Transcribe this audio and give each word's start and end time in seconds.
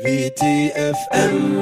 WTFM. 0.00 1.52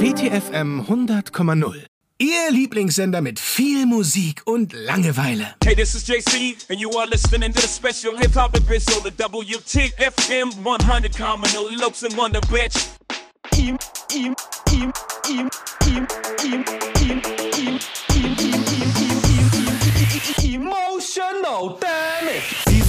WTFM 0.00 0.80
100,0. 0.80 1.84
Ihr 2.18 2.50
Lieblingssender 2.50 3.20
mit 3.20 3.38
viel 3.38 3.86
Musik 3.86 4.42
und 4.46 4.72
Langeweile. 4.72 5.54
Hey, 5.64 5.76
this 5.76 5.94
is 5.94 6.08
JC 6.08 6.56
and 6.68 6.80
you 6.80 6.90
are 6.98 7.06
listening 7.06 7.52
to 7.52 7.60
the 7.60 7.68
special 7.68 8.18
hip 8.18 8.34
hop 8.34 8.56
episode 8.56 9.06
of 9.06 9.16
WTFM 9.16 10.54
100,0 10.64 11.80
Lopes 11.80 12.02
and 12.02 12.16
Wonder 12.16 12.40
Bitch. 12.48 12.74
Im, 13.56 13.78
im, 14.12 14.34
im, 14.72 14.92
im, 15.28 15.48
im, 15.86 16.06
im, 16.42 16.42
im, 16.42 16.64
im, 17.00 17.22
im, 17.22 17.22
im, 17.62 17.80
Emotional 20.42 21.78
damage. 21.78 21.90
Sie 21.90 21.99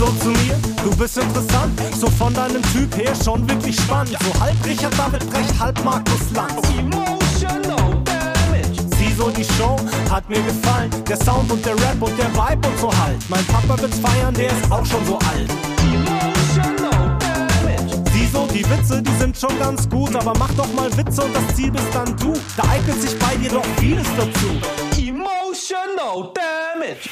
so 0.01 0.07
zu 0.19 0.29
mir, 0.29 0.55
du 0.83 0.95
bist 0.95 1.15
interessant. 1.17 1.79
So 1.99 2.07
von 2.07 2.33
deinem 2.33 2.63
Typ 2.73 2.97
her 2.97 3.13
schon 3.23 3.47
wirklich 3.47 3.75
spannend. 3.75 4.17
So 4.19 4.41
halb 4.41 4.55
Richard 4.65 4.97
David 4.97 5.29
Brecht, 5.29 5.59
halb 5.59 5.83
Markus 5.85 6.21
Lanz. 6.33 6.67
Emotional 6.75 8.03
damage. 8.03 8.81
Sie 8.97 9.13
so 9.13 9.29
die 9.29 9.43
Show, 9.43 9.75
hat 10.09 10.27
mir 10.27 10.41
gefallen. 10.41 10.89
Der 11.07 11.17
Sound 11.17 11.51
und 11.51 11.63
der 11.63 11.75
Rap 11.75 12.01
und 12.01 12.17
der 12.17 12.33
Vibe 12.33 12.67
und 12.67 12.79
so 12.79 12.89
halt. 13.03 13.17
Mein 13.29 13.45
Papa 13.45 13.79
wird's 13.79 13.99
feiern, 13.99 14.33
der 14.33 14.47
ist 14.47 14.71
auch 14.71 14.85
schon 14.85 15.05
so 15.05 15.19
alt. 15.19 15.51
Emotional 15.93 17.17
damage. 17.19 18.01
Sie 18.11 18.25
so, 18.25 18.47
die 18.47 18.67
Witze, 18.71 19.03
die 19.03 19.15
sind 19.19 19.37
schon 19.37 19.57
ganz 19.59 19.87
gut. 19.87 20.15
Aber 20.15 20.33
mach 20.39 20.51
doch 20.55 20.73
mal 20.73 20.89
Witze 20.97 21.21
und 21.21 21.35
das 21.35 21.55
Ziel 21.55 21.71
bist 21.71 21.93
dann 21.93 22.17
du. 22.17 22.33
Da 22.57 22.63
eignet 22.69 22.99
sich 22.99 23.17
bei 23.19 23.35
dir 23.35 23.51
doch 23.51 23.65
vieles 23.77 24.07
dazu. 24.17 24.49
Emotional 24.97 26.33
damage. 26.33 27.07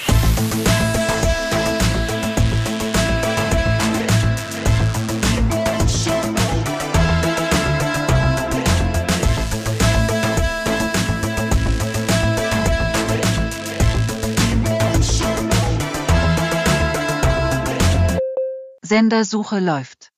Sendersuche 18.89 19.59
läuft. 19.59 20.11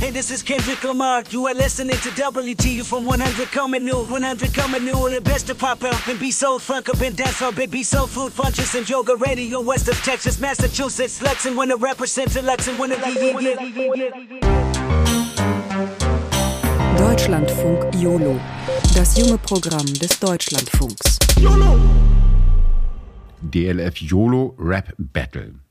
Hey, 0.00 0.10
this 0.10 0.30
is 0.32 0.42
Kendrick 0.42 0.82
Lamar. 0.82 1.22
You 1.30 1.46
are 1.46 1.54
listening 1.54 1.96
to 2.02 2.10
WTU 2.10 2.82
from 2.82 3.06
100 3.06 3.52
coming 3.52 3.84
new. 3.84 4.04
100 4.10 4.52
coming 4.52 4.84
new. 4.84 5.08
The 5.08 5.20
best 5.20 5.46
to 5.46 5.54
pop 5.54 5.84
up 5.84 6.08
and 6.08 6.18
be 6.18 6.32
soul 6.32 6.58
funk 6.58 6.88
up 6.88 7.00
and 7.00 7.16
dance 7.16 7.40
up 7.40 7.56
and 7.56 7.70
be 7.70 7.84
soul 7.84 8.08
food 8.08 8.32
funches 8.32 8.74
and 8.74 8.88
yoga 8.90 9.14
radio 9.14 9.60
west 9.60 9.88
of 9.88 9.94
Texas, 10.02 10.40
Massachusetts. 10.40 11.22
Lexington 11.22 11.56
when 11.56 11.68
to 11.68 11.76
represent 11.76 12.32
to 12.32 12.42
Lexington 12.42 12.80
when 12.80 12.90
to 12.90 12.96
Deutschlandfunk 16.98 17.94
YOLO. 17.94 18.40
Das 18.94 19.16
junge 19.16 19.38
Programm 19.38 19.86
des 20.00 20.18
Deutschlandfunks. 20.18 21.18
DLF 23.42 24.02
YOLO 24.02 24.54
Rap 24.58 24.92
Battle. 24.98 25.63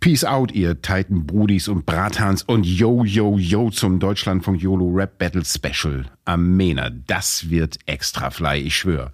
Peace 0.00 0.22
out, 0.22 0.52
ihr 0.52 0.80
Titan 0.80 1.26
Brudis 1.26 1.66
und 1.66 1.84
Brathans 1.84 2.44
und 2.44 2.64
yo, 2.64 3.02
yo, 3.02 3.36
yo 3.36 3.68
zum 3.70 3.98
Deutschlandfunk 3.98 4.62
YOLO 4.62 4.88
Rap 4.94 5.18
Battle 5.18 5.44
Special. 5.44 6.04
Amena, 6.24 6.90
das 6.90 7.50
wird 7.50 7.78
extra 7.86 8.30
fly, 8.30 8.58
ich 8.58 8.76
schwör. 8.76 9.12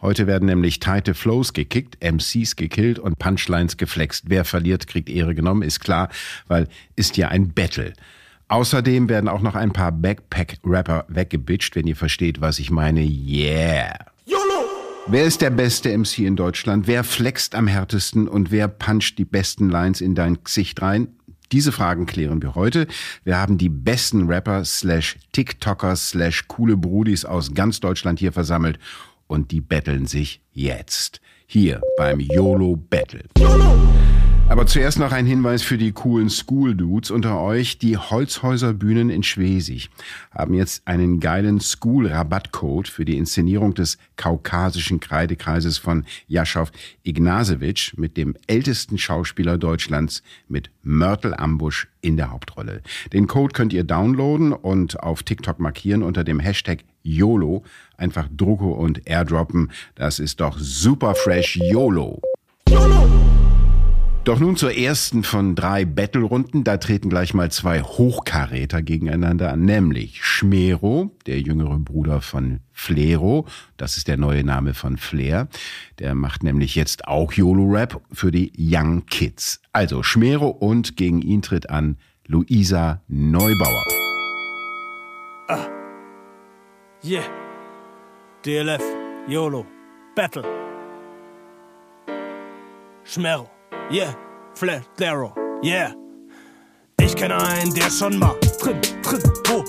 Heute 0.00 0.26
werden 0.26 0.46
nämlich 0.46 0.80
tighte 0.80 1.12
Flows 1.12 1.52
gekickt, 1.52 1.98
MCs 2.02 2.56
gekillt 2.56 2.98
und 2.98 3.18
Punchlines 3.18 3.76
geflext. 3.76 4.24
Wer 4.28 4.46
verliert, 4.46 4.86
kriegt 4.86 5.10
Ehre 5.10 5.34
genommen, 5.34 5.60
ist 5.60 5.80
klar, 5.80 6.08
weil 6.48 6.66
ist 6.96 7.18
ja 7.18 7.28
ein 7.28 7.52
Battle. 7.52 7.92
Außerdem 8.48 9.10
werden 9.10 9.28
auch 9.28 9.42
noch 9.42 9.54
ein 9.54 9.72
paar 9.72 9.92
Backpack-Rapper 9.92 11.04
weggebitcht, 11.08 11.76
wenn 11.76 11.86
ihr 11.86 11.96
versteht, 11.96 12.40
was 12.40 12.58
ich 12.58 12.70
meine. 12.70 13.02
Yeah! 13.02 13.98
Wer 15.08 15.24
ist 15.24 15.40
der 15.40 15.50
beste 15.50 15.96
MC 15.96 16.18
in 16.18 16.34
Deutschland? 16.34 16.88
Wer 16.88 17.04
flext 17.04 17.54
am 17.54 17.68
härtesten 17.68 18.26
und 18.26 18.50
wer 18.50 18.66
puncht 18.66 19.18
die 19.18 19.24
besten 19.24 19.68
Lines 19.68 20.00
in 20.00 20.16
dein 20.16 20.42
Gesicht 20.42 20.82
rein? 20.82 21.14
Diese 21.52 21.70
Fragen 21.70 22.06
klären 22.06 22.42
wir 22.42 22.56
heute. 22.56 22.88
Wir 23.22 23.38
haben 23.38 23.56
die 23.56 23.68
besten 23.68 24.26
Rapper 24.26 24.64
slash 24.64 25.16
TikToker 25.30 25.94
slash 25.94 26.48
coole 26.48 26.76
Brudis 26.76 27.24
aus 27.24 27.54
ganz 27.54 27.78
Deutschland 27.78 28.18
hier 28.18 28.32
versammelt 28.32 28.80
und 29.28 29.52
die 29.52 29.60
betteln 29.60 30.06
sich 30.06 30.40
jetzt. 30.50 31.20
Hier 31.46 31.80
beim 31.96 32.18
YOLO 32.18 32.74
Battle. 32.74 33.26
Aber 34.48 34.64
zuerst 34.64 35.00
noch 35.00 35.10
ein 35.10 35.26
Hinweis 35.26 35.62
für 35.62 35.76
die 35.76 35.90
coolen 35.90 36.30
School 36.30 36.76
Dudes 36.76 37.10
unter 37.10 37.40
euch. 37.40 37.78
Die 37.78 37.96
Holzhäuser 37.96 38.74
Bühnen 38.74 39.10
in 39.10 39.24
Schwesig 39.24 39.90
haben 40.30 40.54
jetzt 40.54 40.86
einen 40.86 41.18
geilen 41.18 41.60
School 41.60 42.06
Rabattcode 42.06 42.86
für 42.86 43.04
die 43.04 43.18
Inszenierung 43.18 43.74
des 43.74 43.98
kaukasischen 44.14 45.00
Kreidekreises 45.00 45.78
von 45.78 46.04
Jaschow 46.28 46.70
Ignasewitsch 47.02 47.94
mit 47.96 48.16
dem 48.16 48.36
ältesten 48.46 48.98
Schauspieler 48.98 49.58
Deutschlands 49.58 50.22
mit 50.48 50.70
Mörtel 50.84 51.34
Ambusch 51.34 51.88
in 52.00 52.16
der 52.16 52.30
Hauptrolle. 52.30 52.82
Den 53.12 53.26
Code 53.26 53.52
könnt 53.52 53.72
ihr 53.72 53.82
downloaden 53.82 54.52
und 54.52 55.02
auf 55.02 55.24
TikTok 55.24 55.58
markieren 55.58 56.04
unter 56.04 56.22
dem 56.22 56.38
Hashtag 56.38 56.84
YOLO. 57.02 57.64
Einfach 57.96 58.28
Drucke 58.34 58.66
und 58.66 59.08
airdroppen. 59.08 59.72
Das 59.96 60.20
ist 60.20 60.40
doch 60.40 60.56
super 60.58 61.16
fresh 61.16 61.56
YOLO. 61.56 62.22
Doch 64.26 64.40
nun 64.40 64.56
zur 64.56 64.76
ersten 64.76 65.22
von 65.22 65.54
drei 65.54 65.84
Battle-Runden. 65.84 66.64
Da 66.64 66.78
treten 66.78 67.08
gleich 67.10 67.32
mal 67.32 67.48
zwei 67.52 67.80
Hochkaräter 67.80 68.82
gegeneinander 68.82 69.52
an, 69.52 69.64
nämlich 69.64 70.24
Schmero, 70.24 71.16
der 71.26 71.40
jüngere 71.40 71.78
Bruder 71.78 72.20
von 72.20 72.58
Flero. 72.72 73.46
Das 73.76 73.96
ist 73.96 74.08
der 74.08 74.16
neue 74.16 74.42
Name 74.42 74.74
von 74.74 74.96
Flair. 74.96 75.46
Der 76.00 76.16
macht 76.16 76.42
nämlich 76.42 76.74
jetzt 76.74 77.06
auch 77.06 77.34
YOLO-Rap 77.34 78.02
für 78.10 78.32
die 78.32 78.50
Young 78.58 79.06
Kids. 79.06 79.60
Also 79.70 80.02
Schmero 80.02 80.48
und 80.48 80.96
gegen 80.96 81.22
ihn 81.22 81.40
tritt 81.40 81.70
an 81.70 81.96
Luisa 82.26 83.02
Neubauer. 83.06 83.84
Yeah. 87.04 87.22
DLF, 88.44 88.82
YOLO, 89.28 89.64
Battle. 90.16 90.42
Schmerro, 93.04 93.48
yeah. 93.90 94.14
Flair, 94.54 94.82
Darrow, 94.96 95.32
yeah. 95.62 95.92
Ich 97.00 97.14
kenne 97.14 97.36
einen, 97.36 97.74
der 97.74 97.90
schon 97.90 98.18
mal 98.18 98.34
drin, 98.60 98.80
drin, 99.02 99.22
wo? 99.48 99.64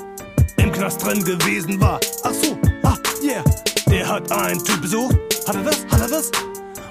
Im 0.58 0.72
Knast 0.72 1.04
drin 1.04 1.24
gewesen 1.24 1.80
war. 1.80 2.00
Ach 2.24 2.32
so, 2.32 2.58
ah, 2.84 2.98
yeah. 3.22 3.44
Der 3.90 4.08
hat 4.08 4.32
einen 4.32 4.64
Typ 4.64 4.82
besucht. 4.82 5.16
Hat 5.48 5.56
er 5.56 5.64
das? 5.64 5.86
Hat 5.92 6.02
er 6.02 6.08
das? 6.08 6.32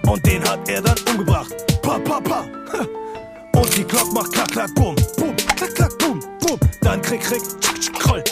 Und 0.06 0.24
den 0.26 0.44
hat 0.44 0.68
er 0.68 0.82
dann 0.82 0.96
umgebracht. 1.10 1.54
Pa, 1.82 1.98
pa, 1.98 2.20
pa. 2.20 2.44
Und 3.58 3.76
die 3.76 3.84
Glock 3.84 4.12
macht 4.12 4.32
klack, 4.32 4.50
klack, 4.50 4.74
boom, 4.74 4.94
boom, 5.16 5.34
klack, 5.56 5.74
klack, 5.74 5.98
boom, 5.98 6.20
boom. 6.40 6.58
Dann 6.82 7.00
krieg, 7.00 7.20
krieg, 7.22 7.42
tschick, 7.60 7.80
tschick, 7.80 7.98
kroll. 7.98 8.22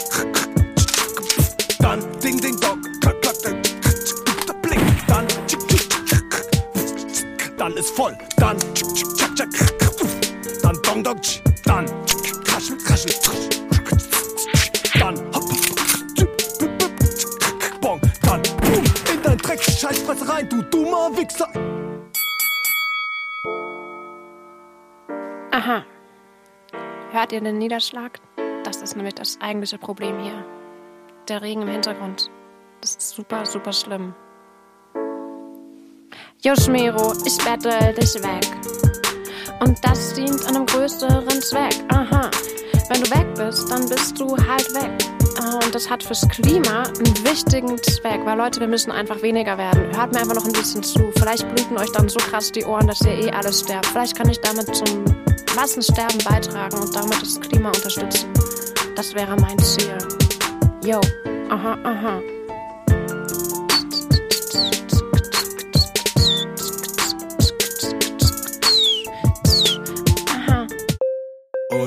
Dann 1.79 2.01
ding, 2.21 2.39
ding, 2.39 2.59
dong, 2.59 2.81
ist 7.85 7.95
voll. 7.95 8.17
Dann. 8.37 8.57
Dann 10.61 10.81
dong, 10.81 11.03
dong, 11.03 11.21
dann 11.65 11.85
kraschel, 12.43 12.77
kraschel, 12.77 13.11
dann 14.99 15.17
hopp, 15.33 15.43
dann 18.23 18.41
boom, 18.61 18.83
in 19.13 19.21
dein 19.21 19.37
Dreck, 19.37 19.61
Scheißfresse 19.61 20.27
rein, 20.27 20.49
du 20.49 20.61
dummer 20.63 21.15
Wichser. 21.15 21.47
Aha. 25.51 25.83
Hört 27.11 27.31
ihr 27.31 27.41
den 27.41 27.57
Niederschlag? 27.57 28.19
Das 28.63 28.81
ist 28.81 28.95
nämlich 28.95 29.15
das 29.15 29.39
eigentliche 29.41 29.77
Problem 29.77 30.19
hier. 30.19 30.43
Der 31.27 31.41
Regen 31.41 31.61
im 31.61 31.67
Hintergrund. 31.67 32.31
Das 32.81 32.95
ist 32.95 33.11
super, 33.11 33.45
super 33.45 33.73
schlimm. 33.73 34.15
Jo 36.45 36.53
Schmero, 36.55 37.11
ich 37.25 37.39
battle 37.39 37.91
dich 37.95 38.13
weg. 38.21 38.45
Und 39.61 39.83
das 39.83 40.13
dient 40.13 40.45
einem 40.45 40.67
größeren 40.67 41.41
Zweck. 41.41 41.73
Aha. 41.87 42.29
Wenn 42.87 43.01
du 43.01 43.09
weg 43.09 43.25
bist, 43.33 43.67
dann 43.71 43.89
bist 43.89 44.19
du 44.19 44.37
halt 44.37 44.71
weg. 44.75 44.91
Und 45.41 45.73
das 45.73 45.89
hat 45.89 46.03
fürs 46.03 46.21
Klima 46.29 46.83
einen 46.83 47.25
wichtigen 47.25 47.75
Zweck, 47.81 48.21
weil 48.25 48.37
Leute, 48.37 48.59
wir 48.59 48.67
müssen 48.67 48.91
einfach 48.91 49.23
weniger 49.23 49.57
werden. 49.57 49.85
Hört 49.97 50.13
mir 50.13 50.19
einfach 50.19 50.35
noch 50.35 50.45
ein 50.45 50.53
bisschen 50.53 50.83
zu. 50.83 51.11
Vielleicht 51.17 51.47
bluten 51.55 51.79
euch 51.79 51.91
dann 51.93 52.09
so 52.09 52.19
krass 52.19 52.51
die 52.51 52.63
Ohren, 52.63 52.85
dass 52.85 53.01
ihr 53.01 53.25
eh 53.25 53.31
alles 53.31 53.61
sterbt. 53.61 53.87
Vielleicht 53.87 54.15
kann 54.15 54.29
ich 54.29 54.39
damit 54.39 54.67
zum 54.75 55.03
Massensterben 55.55 56.19
beitragen 56.29 56.77
und 56.77 56.95
damit 56.95 57.23
das 57.23 57.41
Klima 57.41 57.69
unterstützen. 57.69 58.29
Das 58.95 59.15
wäre 59.15 59.35
mein 59.35 59.57
Ziel. 59.57 59.97
Yo, 60.85 61.01
aha, 61.49 61.75
aha. 61.83 62.21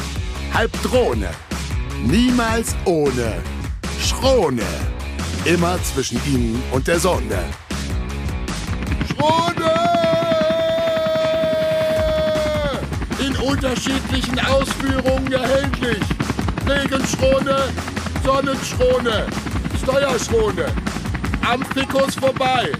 halb 0.54 0.72
Drohne. 0.82 1.28
Niemals 2.02 2.74
ohne. 2.86 3.42
Schrone. 4.00 4.62
Immer 5.44 5.78
zwischen 5.82 6.18
Ihnen 6.24 6.62
und 6.72 6.88
der 6.88 6.98
Sonne. 6.98 7.44
Schrone! 9.10 9.72
In 13.20 13.36
unterschiedlichen 13.36 14.38
Ausführungen 14.38 15.30
erhältlich. 15.32 16.00
Regenschrone 16.66 17.68
Sonnenschrone, 18.24 19.26
Steuerschrone. 19.82 20.66
Amphikus 21.42 22.14
vorbei. 22.14 22.70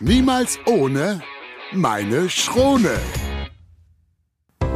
Niemals 0.00 0.58
ohne 0.66 1.20
meine 1.72 2.28
Schrone. 2.28 2.98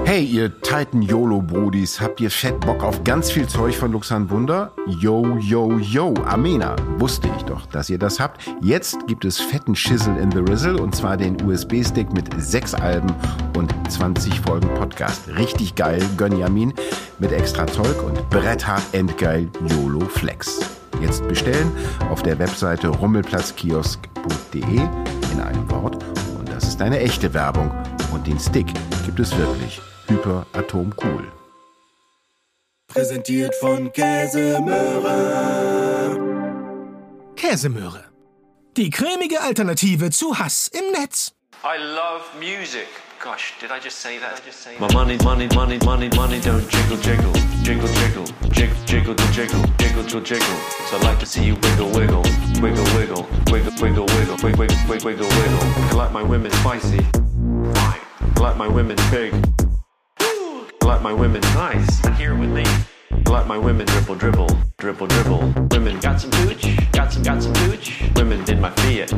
Hey, 0.09 0.25
ihr 0.25 0.63
Titan 0.63 1.03
YOLO 1.03 1.43
Brudis, 1.43 2.01
habt 2.01 2.19
ihr 2.23 2.31
fett 2.31 2.59
Bock 2.61 2.83
auf 2.83 3.05
ganz 3.05 3.31
viel 3.31 3.47
Zeug 3.47 3.77
von 3.77 3.93
Luxan 3.93 4.31
Wunder? 4.31 4.73
Yo, 4.87 5.37
yo, 5.37 5.79
yo, 5.79 6.15
Amena. 6.25 6.77
Wusste 6.97 7.29
ich 7.37 7.43
doch, 7.43 7.67
dass 7.67 7.91
ihr 7.91 7.99
das 7.99 8.19
habt. 8.19 8.41
Jetzt 8.63 9.07
gibt 9.07 9.27
es 9.27 9.39
fetten 9.39 9.77
Schissel 9.77 10.17
in 10.17 10.31
the 10.31 10.39
Rizzle 10.39 10.81
und 10.81 10.97
zwar 10.97 11.19
den 11.19 11.37
USB-Stick 11.43 12.11
mit 12.15 12.31
sechs 12.39 12.73
Alben 12.73 13.13
und 13.55 13.71
20 13.91 14.41
Folgen 14.41 14.73
Podcast. 14.77 15.29
Richtig 15.37 15.75
geil, 15.75 16.01
Gönjamin, 16.17 16.73
mit 17.19 17.33
extra 17.33 17.67
Zeug 17.67 18.03
und 18.03 18.31
bretthart 18.31 18.85
endgeil 18.93 19.51
YOLO 19.69 20.01
Flex. 20.07 20.61
Jetzt 21.03 21.29
bestellen 21.29 21.71
auf 22.09 22.23
der 22.23 22.39
Webseite 22.39 22.89
rummelplatzkiosk.de 22.89 24.63
in 24.63 25.41
einem 25.43 25.71
Wort 25.71 26.03
und 26.39 26.49
das 26.49 26.67
ist 26.67 26.81
eine 26.81 26.99
echte 26.99 27.35
Werbung 27.35 27.71
und 28.11 28.27
den 28.27 28.39
Stick 28.39 28.69
gibt 29.05 29.21
es 29.21 29.37
wirklich. 29.37 29.83
Cool. 30.09 31.31
Präsentiert 32.89 33.55
von 33.61 33.93
Käsemöhre. 33.93 35.17
Käsemöhre. 37.37 38.05
Die 38.77 38.91
cremige 38.91 39.41
Alternative 39.41 40.11
zu 40.11 40.39
Hass 40.39 40.69
im 40.69 40.93
Netz. 40.93 41.33
I 41.63 41.77
love 41.79 42.25
music. 42.39 42.89
Gosh, 43.23 43.55
did 43.61 43.71
I 43.71 43.81
just 43.85 43.99
say 44.01 44.19
that? 44.19 44.41
Just 44.47 44.63
say 44.63 44.79
My 44.79 44.89
money, 44.95 45.19
money, 45.25 45.49
money, 45.55 45.79
money, 45.85 46.09
money 46.15 46.41
don't 46.41 46.67
jiggle, 46.71 46.97
jiggle, 46.99 47.33
jiggle, 47.65 47.89
jiggle, 47.89 48.25
jiggle, 48.53 48.77
jiggle, 48.87 49.15
to 49.15 49.33
jiggle, 49.33 49.63
jiggle, 49.77 50.05
to 50.05 50.21
jiggle. 50.21 50.57
So 50.89 50.97
I 50.99 51.03
like 51.03 51.19
to 51.19 51.27
see 51.27 51.45
you 51.45 51.57
wiggle, 51.57 51.91
wiggle, 51.91 52.23
wiggle, 52.63 52.85
wiggle, 52.95 53.27
wiggle, 53.51 53.75
wiggle, 53.83 54.07
wiggle, 54.07 54.37
wiggle, 54.43 54.67
wiggle, 54.89 55.05
wiggle, 55.05 55.29
wiggle. 55.29 55.61
I 55.91 55.93
like 55.95 56.13
my 56.13 56.23
women 56.23 56.53
spicy. 56.53 57.03
Fine. 57.75 58.01
I 58.37 58.41
like 58.41 58.57
my 58.57 58.69
women 58.69 58.97
big. 59.11 59.35
Like 60.99 61.05
my 61.05 61.13
women 61.13 61.41
nice. 61.55 62.01
Here 62.19 62.35
with 62.35 62.51
me. 62.51 62.65
Like 63.31 63.47
my 63.47 63.57
women 63.57 63.87
dribble, 63.87 64.17
dribble, 64.17 64.49
dribble, 64.79 65.07
dribble. 65.07 65.55
Women 65.71 66.01
got 66.01 66.21
some 66.21 66.33
pooch, 66.33 66.91
got 66.91 67.13
some, 67.13 67.23
got 67.23 67.41
some 67.41 67.53
pooch. 67.53 68.03
Women 68.17 68.43
in 68.51 68.61
my 68.61 68.71
Fiat, 68.71 69.15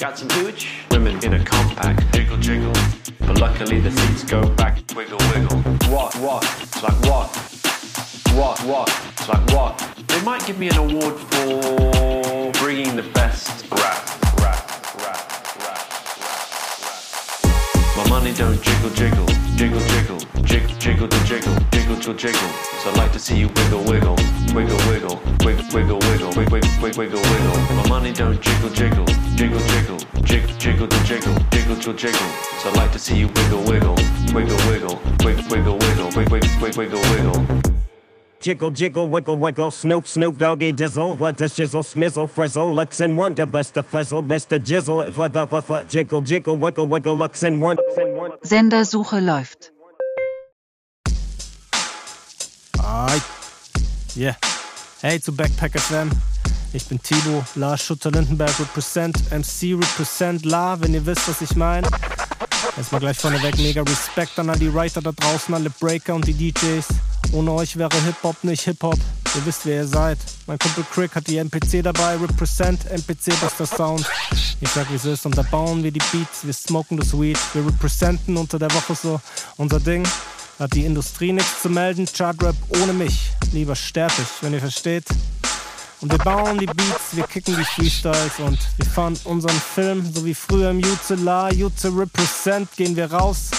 got 0.00 0.16
some 0.16 0.28
pooch. 0.28 0.70
Women 0.90 1.22
in 1.22 1.34
a 1.34 1.44
compact, 1.44 2.14
jiggle, 2.14 2.38
jiggle. 2.38 2.72
But 3.20 3.38
luckily 3.40 3.78
the 3.78 3.90
seats 3.90 4.24
go 4.24 4.48
back, 4.54 4.78
wiggle, 4.96 5.18
wiggle. 5.34 5.58
What, 5.92 6.14
what? 6.14 6.44
It's 6.62 6.82
like 6.82 6.98
what? 7.02 7.28
What, 8.32 8.58
what? 8.64 8.88
It's 9.12 9.28
like 9.28 9.50
what? 9.50 9.76
They 10.06 10.22
might 10.22 10.46
give 10.46 10.58
me 10.58 10.70
an 10.70 10.78
award 10.78 11.14
for 11.14 12.52
bringing 12.52 12.96
the 12.96 13.02
best 13.12 13.70
rap, 13.70 14.02
rap, 14.40 14.66
rap, 14.96 15.30
rap, 15.60 15.92
rap. 17.44 17.96
My 17.98 18.08
money 18.08 18.32
don't 18.32 18.62
jiggle, 18.62 18.90
jiggle, 18.90 19.26
jiggle, 19.58 19.80
jiggle, 19.80 20.18
jiggle, 20.44 20.76
jiggle, 20.78 21.08
jiggle, 21.08 21.54
jiggle, 21.72 21.96
to 21.96 22.14
jiggle. 22.14 22.48
So 22.80 22.90
I 22.90 22.94
like 22.94 23.10
to 23.10 23.18
see 23.18 23.36
you 23.36 23.48
wiggle, 23.48 23.82
wiggle, 23.82 24.14
wiggle, 24.54 24.78
wiggle, 24.86 25.18
wiggle, 25.44 25.66
wiggle, 25.74 25.98
wiggle, 25.98 26.30
wiggle, 26.36 26.60
wiggle, 26.80 26.92
wiggle, 26.96 27.20
wiggle. 27.20 27.58
My 27.74 27.88
money 27.88 28.12
don't 28.12 28.40
jiggle, 28.40 28.70
jiggle, 28.70 29.04
jiggle, 29.34 29.58
jiggle, 29.58 29.98
jiggle, 30.22 30.56
jiggle, 30.58 30.86
jiggle, 31.02 31.34
jiggle, 31.50 31.76
to 31.76 31.92
jiggle. 31.92 32.28
So 32.62 32.70
I 32.70 32.74
like 32.74 32.92
to 32.92 33.00
see 33.00 33.16
you 33.16 33.26
wiggle, 33.26 33.64
wiggle, 33.64 33.96
wiggle, 34.32 34.56
wiggle, 34.68 35.00
wiggle, 35.24 35.48
wiggle, 35.50 35.78
wiggle, 35.78 36.10
wiggle, 36.14 36.38
wiggle, 36.60 36.78
wiggle, 36.78 37.00
wiggle. 37.10 37.77
Jiggle, 38.40 38.70
jiggle, 38.70 39.08
wiggle, 39.08 39.36
wiggle, 39.36 39.72
Snoop, 39.72 40.06
Snoop, 40.06 40.38
Doggy, 40.38 40.72
Dizzle, 40.72 41.18
what 41.18 41.36
the 41.36 41.46
shizzle, 41.46 41.82
smizzle, 41.82 42.30
frizzle, 42.30 42.72
Lux 42.72 43.00
and 43.00 43.16
Wonder, 43.16 43.46
best 43.46 43.74
the 43.74 43.82
fizzle, 43.82 44.22
best 44.22 44.48
the 44.48 44.60
jizzle, 44.60 45.12
what 45.16 45.32
the 45.32 45.44
what, 45.46 45.68
what, 45.68 45.88
jiggle, 45.88 46.20
jiggle, 46.20 46.56
wiggle, 46.56 46.86
wiggle, 46.86 47.16
Lux 47.16 47.42
and 47.42 47.60
Wonder, 47.60 47.82
Sendersuche 48.44 49.18
läuft. 49.18 49.72
Alright. 52.78 53.22
Yeah. 54.14 54.36
Hey 55.02 55.20
zu 55.20 55.32
Backpack 55.32 55.76
FM. 55.76 56.10
Ich 56.72 56.86
bin 56.86 57.00
Tilo, 57.02 57.44
Lars 57.56 57.82
Schutter-Lindenberg 57.82 58.60
represent, 58.60 59.16
MC 59.32 59.74
represent 59.74 60.44
La, 60.44 60.80
wenn 60.80 60.94
ihr 60.94 61.04
wisst, 61.04 61.28
was 61.28 61.40
ich 61.40 61.56
meine. 61.56 61.88
Erstmal 62.76 63.00
gleich 63.00 63.18
vorneweg 63.18 63.58
mega 63.58 63.82
Respekt 63.82 64.38
an 64.38 64.48
all 64.48 64.58
die 64.58 64.72
Writer 64.72 65.00
da 65.02 65.10
draußen, 65.10 65.52
alle 65.54 65.70
Breaker 65.70 66.14
und 66.14 66.24
die 66.26 66.34
DJs. 66.34 66.86
Ohne 67.32 67.52
euch 67.52 67.76
wäre 67.76 67.94
Hip-Hop 68.04 68.42
nicht 68.42 68.62
Hip-Hop. 68.62 68.98
Ihr 69.34 69.46
wisst, 69.46 69.66
wer 69.66 69.82
ihr 69.82 69.86
seid. 69.86 70.18
Mein 70.46 70.58
Kumpel 70.58 70.84
Crick 70.90 71.14
hat 71.14 71.26
die 71.26 71.36
MPC 71.36 71.82
dabei, 71.82 72.16
represent, 72.16 72.90
MPC 72.90 73.38
bester 73.40 73.66
Sound. 73.66 74.06
Ich 74.60 74.70
sag, 74.70 74.90
wie 74.90 74.96
es 74.96 75.04
ist, 75.04 75.26
unterbauen 75.26 75.84
wir 75.84 75.92
die 75.92 76.00
Beats, 76.10 76.44
wir 76.44 76.54
smoken 76.54 76.96
das 76.96 77.12
Weed, 77.12 77.38
wir 77.52 77.66
representen 77.66 78.36
unter 78.36 78.58
der 78.58 78.72
Woche 78.72 78.94
so 78.94 79.20
unser 79.58 79.78
Ding. 79.78 80.06
Hat 80.58 80.72
die 80.72 80.86
Industrie 80.86 81.32
nichts 81.32 81.62
zu 81.62 81.68
melden, 81.68 82.06
Chartrap 82.06 82.56
ohne 82.82 82.92
mich. 82.92 83.30
Lieber 83.52 83.76
sterb 83.76 84.12
wenn 84.40 84.54
ihr 84.54 84.60
versteht. 84.60 85.04
Und 86.00 86.10
wir 86.10 86.18
bauen 86.18 86.58
die 86.58 86.66
Beats, 86.66 87.14
wir 87.14 87.24
kicken 87.24 87.56
die 87.56 87.64
Freestyles 87.64 88.38
und 88.38 88.58
wir 88.76 88.86
fahren 88.86 89.18
unseren 89.24 89.60
Film, 89.60 90.10
so 90.14 90.24
wie 90.24 90.34
früher 90.34 90.70
im 90.70 90.80
Jutze 90.80 91.16
La, 91.16 91.50
Jutze 91.50 91.88
Represent, 91.88 92.68
gehen 92.76 92.96
wir 92.96 93.12
raus. 93.12 93.50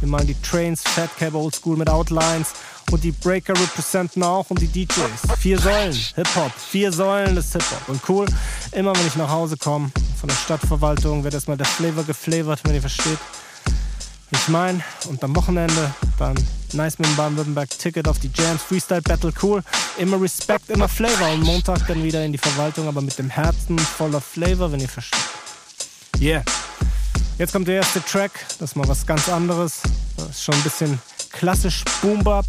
Wir 0.00 0.08
malen 0.08 0.26
die 0.26 0.40
Trains, 0.42 0.82
Fat 0.82 1.10
Cab 1.18 1.34
Old 1.34 1.54
School 1.54 1.76
mit 1.76 1.88
Outlines 1.88 2.52
und 2.90 3.02
die 3.02 3.12
Breaker 3.12 3.54
representen 3.54 4.22
auch 4.22 4.48
und 4.50 4.60
die 4.60 4.68
DJs. 4.68 5.38
Vier 5.38 5.58
Säulen, 5.58 5.92
Hip-Hop, 6.14 6.52
vier 6.52 6.92
Säulen 6.92 7.34
des 7.34 7.52
Hip-Hop. 7.52 7.88
Und 7.88 8.00
cool, 8.08 8.26
immer 8.72 8.94
wenn 8.96 9.06
ich 9.06 9.16
nach 9.16 9.30
Hause 9.30 9.56
komme, 9.56 9.90
von 10.18 10.28
der 10.28 10.36
Stadtverwaltung 10.36 11.24
wird 11.24 11.34
erstmal 11.34 11.56
der 11.56 11.66
Flavor 11.66 12.04
geflavored, 12.04 12.60
wenn 12.64 12.74
ihr 12.74 12.80
versteht. 12.80 13.18
Ich 14.30 14.48
mein, 14.48 14.82
und 15.08 15.22
am 15.22 15.36
Wochenende 15.36 15.94
dann 16.18 16.34
nice 16.72 16.98
mit 16.98 17.08
dem 17.08 17.16
Baden-Württemberg 17.16 17.70
Ticket 17.70 18.08
auf 18.08 18.18
die 18.18 18.30
Jams, 18.34 18.62
Freestyle 18.62 19.02
Battle, 19.02 19.32
cool. 19.42 19.62
Immer 19.98 20.20
Respekt, 20.20 20.68
immer 20.70 20.88
Flavor. 20.88 21.32
Und 21.32 21.42
Montag 21.42 21.86
dann 21.86 22.02
wieder 22.02 22.24
in 22.24 22.32
die 22.32 22.38
Verwaltung, 22.38 22.88
aber 22.88 23.00
mit 23.00 23.18
dem 23.18 23.30
Herzen 23.30 23.78
voller 23.78 24.20
Flavor, 24.20 24.72
wenn 24.72 24.80
ihr 24.80 24.88
versteht. 24.88 25.20
Yeah. 26.20 26.42
Jetzt 27.38 27.52
kommt 27.52 27.68
der 27.68 27.76
erste 27.76 28.02
Track, 28.02 28.32
das 28.58 28.70
ist 28.70 28.76
mal 28.76 28.88
was 28.88 29.06
ganz 29.06 29.28
anderes. 29.28 29.82
Das 30.16 30.30
ist 30.30 30.42
schon 30.42 30.54
ein 30.54 30.62
bisschen 30.62 30.98
klassisch 31.30 31.84
Boom-Bap, 32.00 32.46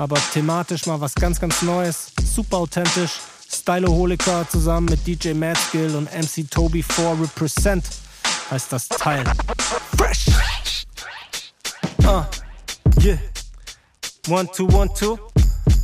aber 0.00 0.16
thematisch 0.32 0.86
mal 0.86 0.98
was 0.98 1.14
ganz, 1.14 1.38
ganz 1.38 1.60
Neues. 1.60 2.12
Super 2.24 2.56
authentisch. 2.56 3.20
Styloholiker 3.52 4.48
zusammen 4.48 4.86
mit 4.88 5.06
DJ 5.06 5.34
Madskill 5.34 5.94
und 5.94 6.08
MC 6.10 6.50
Toby 6.50 6.82
4 6.82 7.18
Represent 7.20 7.84
heißt 8.50 8.72
das 8.72 8.88
Teil. 8.88 9.24
Fresh! 9.98 10.26
Uh, 12.02 12.24
yeah. 13.02 13.18
One, 14.28 14.48
two, 14.52 14.66
one, 14.68 14.88
two. 14.94 15.18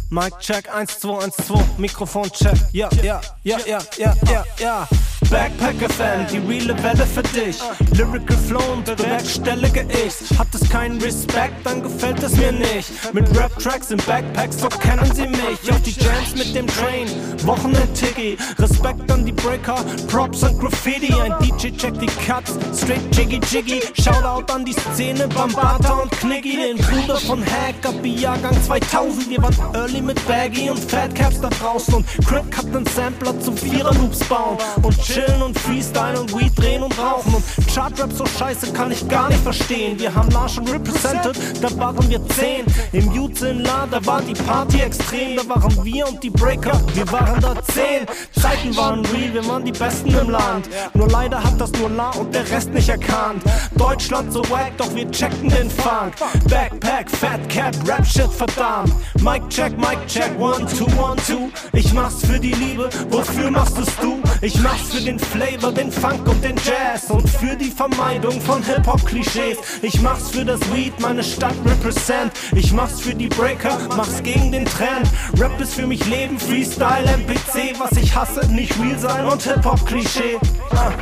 Mic 0.08 0.32
check, 0.40 0.66
1, 0.74 0.98
2, 0.98 1.24
1, 1.24 1.36
2. 1.36 1.64
Mikrofon 1.76 2.30
check. 2.30 2.56
Ja, 2.72 2.88
ja, 3.02 3.20
ja, 3.42 3.58
ja, 3.66 3.82
ja, 3.98 4.14
ja, 4.30 4.44
ja. 4.58 4.88
Backpacker 5.30 5.88
Fan, 5.88 6.26
die 6.30 6.38
reale 6.38 6.80
Welle 6.82 7.06
für 7.06 7.22
dich. 7.22 7.58
Lyrical 7.92 8.36
Flow 8.36 8.82
bewerkstellige 8.84 9.86
ich. 9.90 10.38
Hat 10.38 10.48
es 10.54 10.68
keinen 10.68 11.00
Respekt, 11.00 11.64
dann 11.64 11.82
gefällt 11.82 12.22
es 12.22 12.36
mir 12.36 12.52
nicht. 12.52 12.90
Mit 13.12 13.28
Rap-Tracks 13.36 13.90
in 13.90 13.98
Backpacks, 13.98 14.60
so 14.60 14.68
kennen 14.68 15.10
sie 15.14 15.26
mich. 15.26 15.70
Auf 15.70 15.82
die 15.82 15.90
Jams 15.98 16.36
mit 16.36 16.54
dem 16.54 16.66
Train, 16.66 17.08
Wochenend-Tiggy. 17.44 18.36
Respekt 18.58 19.10
an 19.10 19.24
die 19.24 19.32
Breaker, 19.32 19.84
Props 20.06 20.44
an 20.44 20.58
Graffiti. 20.58 21.12
Ein 21.14 21.34
DJ 21.40 21.70
checkt 21.76 22.00
die 22.00 22.06
Cuts, 22.06 22.56
straight 22.76 23.02
Jiggy 23.16 23.40
Jiggy. 23.50 23.80
Shoutout 24.00 24.52
an 24.52 24.64
die 24.64 24.74
Szene, 24.74 25.26
Bambata 25.28 25.94
und 25.94 26.10
Kniggy. 26.12 26.56
Den 26.56 26.76
Bruder 26.78 27.16
von 27.16 27.44
Hack, 27.44 27.74
ab 27.84 27.94
Jahrgang 28.04 28.56
2000. 28.62 29.28
Wir 29.28 29.42
waren 29.42 29.74
early 29.74 30.00
mit 30.00 30.24
Baggy 30.28 30.70
und 30.70 30.78
Fat 30.78 31.14
Caps 31.14 31.40
da 31.40 31.48
draußen. 31.48 31.94
Und 31.94 32.06
Crack 32.26 32.56
hat 32.56 32.66
nen 32.66 32.86
Sampler 32.86 33.38
zum 33.40 33.56
Vierer-Loops 33.56 34.20
bauen. 34.28 34.58
Und 34.82 34.94
chillen 35.16 35.40
und 35.40 35.58
freestyle 35.58 36.20
und 36.20 36.38
Weed 36.38 36.52
drehen 36.58 36.82
und 36.82 36.98
rauchen. 36.98 37.34
Und 37.34 37.44
Chartrap 37.76 38.10
so 38.10 38.24
scheiße 38.24 38.72
kann 38.72 38.90
ich 38.90 39.06
gar 39.06 39.28
nicht 39.28 39.42
verstehen. 39.42 39.98
Wir 39.98 40.14
haben 40.14 40.32
Marshall 40.32 40.64
represented, 40.64 41.36
da 41.60 41.76
waren 41.76 42.08
wir 42.08 42.26
zehn. 42.28 42.64
Im 42.92 43.12
Youth 43.12 43.42
in 43.42 43.64
La, 43.64 43.86
da 43.90 44.04
war 44.06 44.22
die 44.22 44.32
Party 44.32 44.80
extrem. 44.80 45.36
Da 45.36 45.46
waren 45.46 45.84
wir 45.84 46.08
und 46.08 46.22
die 46.22 46.30
Breaker, 46.30 46.80
wir 46.94 47.12
waren 47.12 47.38
da 47.38 47.54
zehn. 47.64 48.06
Zeiten 48.32 48.74
waren 48.78 49.04
real, 49.04 49.34
wir 49.34 49.46
waren 49.46 49.62
die 49.62 49.72
Besten 49.72 50.08
im 50.08 50.30
Land. 50.30 50.70
Nur 50.94 51.08
leider 51.08 51.42
hat 51.44 51.60
das 51.60 51.70
nur 51.72 51.90
La 51.90 52.12
und 52.12 52.34
der 52.34 52.50
Rest 52.50 52.70
nicht 52.70 52.88
erkannt. 52.88 53.42
Deutschland 53.76 54.32
so 54.32 54.40
wack, 54.48 54.72
doch 54.78 54.94
wir 54.94 55.10
checken 55.10 55.50
den 55.50 55.68
Funk. 55.68 56.14
Backpack, 56.48 57.10
Fat 57.10 57.46
Cat, 57.50 57.76
Rap 57.86 58.06
Shit, 58.06 58.32
verdammt. 58.32 58.94
Mic 59.20 59.46
check, 59.50 59.76
Mic 59.76 59.98
check, 60.06 60.32
one, 60.38 60.66
two, 60.66 60.86
one, 60.98 61.16
two. 61.26 61.50
Ich 61.74 61.92
mach's 61.92 62.24
für 62.24 62.40
die 62.40 62.54
Liebe, 62.54 62.88
wofür 63.10 63.50
machst 63.50 63.76
du's 63.76 63.94
du? 64.00 64.22
Ich 64.40 64.58
mach's 64.62 64.94
für 64.94 65.02
den 65.02 65.18
Flavor, 65.18 65.72
den 65.72 65.92
Funk 65.92 66.26
und 66.26 66.42
den 66.42 66.56
Jazz 66.56 67.10
und 67.10 67.28
für 67.28 67.54
die 67.54 67.65
Vermeidung 67.70 68.40
von 68.40 68.62
Hip-Hop-Klischees. 68.62 69.58
Ich 69.82 70.00
mach's 70.00 70.30
für 70.30 70.44
das 70.44 70.60
Weed, 70.72 70.98
meine 71.00 71.22
Stadt 71.22 71.54
represent. 71.64 72.32
Ich 72.54 72.72
mach's 72.72 73.00
für 73.00 73.14
die 73.14 73.28
Breaker, 73.28 73.78
mach's 73.96 74.22
gegen 74.22 74.52
den 74.52 74.64
Trend. 74.64 75.08
Rap 75.38 75.60
ist 75.60 75.74
für 75.74 75.86
mich 75.86 76.04
Leben, 76.06 76.38
Freestyle, 76.38 77.06
MPC. 77.06 77.78
Was 77.78 77.92
ich 77.92 78.14
hasse, 78.14 78.46
nicht 78.52 78.78
real 78.80 78.98
sein 78.98 79.26
und 79.26 79.42
Hip-Hop-Klischee. 79.42 80.38
Ah. 80.70 80.92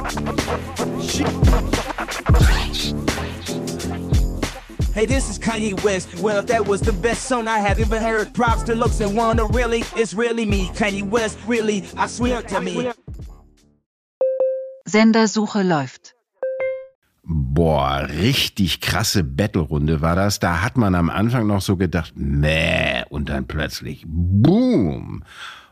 Hey, 4.94 5.06
this 5.06 5.28
is 5.28 5.40
Kanye 5.40 5.74
West. 5.82 6.08
Well, 6.20 6.38
if 6.38 6.46
that 6.46 6.64
was 6.64 6.80
the 6.80 6.92
best 6.92 7.24
song 7.24 7.48
I 7.48 7.58
have 7.58 7.80
ever 7.80 7.98
heard, 7.98 8.32
props 8.32 8.62
to 8.64 8.76
looks 8.76 9.00
and 9.00 9.16
wonder. 9.16 9.44
Really, 9.46 9.82
it's 9.96 10.14
really 10.14 10.46
me, 10.46 10.68
Kanye 10.68 11.02
West. 11.02 11.36
Really, 11.48 11.82
I 11.96 12.06
swear 12.06 12.42
to 12.42 12.60
me. 12.60 12.92
Sendersuche 14.86 15.62
läuft. 15.62 16.03
Boah, 17.26 18.06
richtig 18.10 18.82
krasse 18.82 19.24
Battle-Runde 19.24 20.02
war 20.02 20.14
das. 20.14 20.40
Da 20.40 20.60
hat 20.60 20.76
man 20.76 20.94
am 20.94 21.08
Anfang 21.08 21.46
noch 21.46 21.62
so 21.62 21.76
gedacht, 21.76 22.12
nee, 22.16 23.02
und 23.08 23.30
dann 23.30 23.46
plötzlich, 23.46 24.04
boom. 24.06 25.24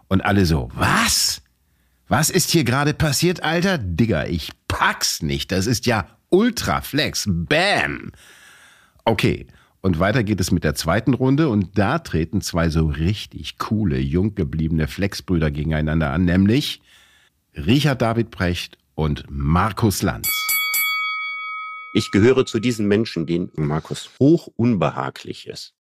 Und 0.09 0.25
alle 0.25 0.47
so, 0.47 0.71
was? 0.75 1.43
Was 2.09 2.31
ist 2.31 2.51
hier 2.51 2.65
gerade 2.65 2.95
passiert, 2.95 3.43
Alter? 3.43 3.79
Digga, 3.79 4.25
ich 4.25 4.51
pack's 4.67 5.23
nicht. 5.23 5.53
Das 5.53 5.67
ist 5.67 5.85
ja 5.87 6.07
Ultraflex. 6.31 7.29
Bam. 7.29 8.13
Okay, 9.05 9.47
und 9.83 9.99
weiter 9.99 10.23
geht 10.25 10.41
es 10.41 10.53
mit 10.53 10.65
der 10.65 10.75
zweiten 10.75 11.13
Runde 11.13 11.49
und 11.49 11.77
da 11.77 11.99
treten 11.99 12.41
zwei 12.41 12.71
so 12.71 12.87
richtig 12.87 13.59
coole, 13.59 13.99
jung 13.99 14.35
gebliebene 14.35 14.89
Flexbrüder 14.89 15.51
gegeneinander 15.51 16.13
an, 16.13 16.25
nämlich 16.25 16.81
Richard 17.55 18.01
David 18.01 18.31
Precht 18.31 18.79
und 18.95 19.25
Markus 19.29 20.03
Lanz. 20.03 20.42
Ich 21.93 22.11
gehöre 22.11 22.47
zu 22.47 22.59
diesen 22.59 22.89
Menschen, 22.89 23.27
denen 23.27 23.51
Markus 23.55 24.11
hoch 24.19 24.49
unbehaglich 24.57 25.47
ist. 25.47 25.75